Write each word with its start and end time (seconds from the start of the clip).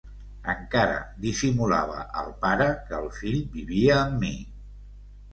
Encara 0.51 0.95
dissimulava 1.25 1.99
al 2.21 2.31
pare 2.45 2.67
que 2.87 2.97
el 3.01 3.05
fill 3.17 3.37
vivia 3.59 3.99
amb 3.99 4.17
mi. 4.23 4.33